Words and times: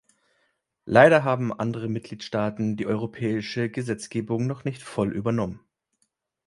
Leider 0.85 1.23
haben 1.23 1.53
andere 1.53 1.87
Mitgliedstaaten 1.87 2.75
die 2.75 2.87
europäische 2.87 3.69
Gesetzgebung 3.69 4.47
noch 4.47 4.63
nicht 4.63 4.81
voll 4.81 5.13
übernommen. 5.15 5.63